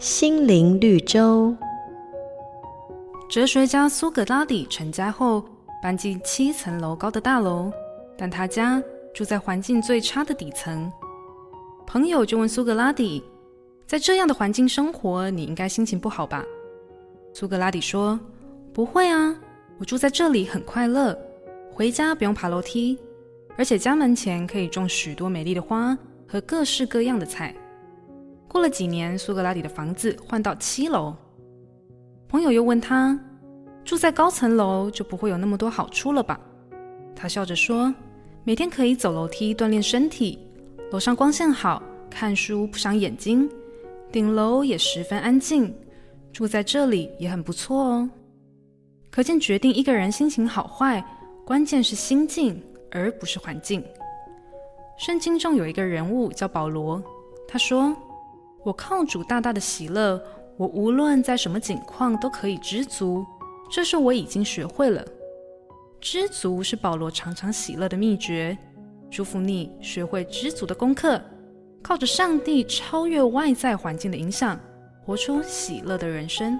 [0.00, 1.54] 心灵绿洲。
[3.28, 5.44] 哲学家苏格拉底成家后，
[5.82, 7.70] 搬进七层楼高的大楼，
[8.16, 8.82] 但他家
[9.12, 10.90] 住在环境最差的底层。
[11.86, 13.22] 朋友就问苏格拉底
[13.86, 16.42] ：“在这样的环境生活，你应该心情不好吧？”
[17.34, 18.18] 苏格拉底说
[18.72, 19.38] ：“不会啊，
[19.76, 21.14] 我住在这里很快乐，
[21.74, 22.98] 回家不用爬楼梯，
[23.54, 25.94] 而且家门前可以种许多美丽的花
[26.26, 27.54] 和各式各样的菜。”
[28.50, 31.14] 过了几年，苏格拉底的房子换到七楼。
[32.26, 33.16] 朋友又问他
[33.86, 36.40] ：“住在高层楼就不会有那么多好处了吧？”
[37.14, 37.94] 他笑着说
[38.42, 40.36] ：“每天可以走楼梯锻炼身体，
[40.90, 43.48] 楼上光线好，看书不伤眼睛，
[44.10, 45.72] 顶楼也十分安静，
[46.32, 48.10] 住在这里也很不错哦。”
[49.12, 51.04] 可见，决定一个人心情好坏，
[51.44, 52.60] 关键是心境，
[52.90, 53.80] 而不是环境。
[54.98, 57.00] 圣经中有一个人物叫保罗，
[57.46, 57.96] 他说。
[58.62, 60.22] 我靠主大大的喜乐，
[60.56, 63.24] 我无论在什么境况都可以知足，
[63.70, 65.02] 这是我已经学会了。
[66.00, 68.56] 知足是保罗常常喜乐的秘诀。
[69.10, 71.20] 祝福你学会知足的功课，
[71.82, 74.58] 靠着上帝超越外在环境的影响，
[75.04, 76.58] 活出喜乐的人生。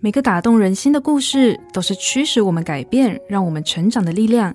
[0.00, 4.54] 每个打动人心的故事，都是驱使我们改变、让我们成长的力量。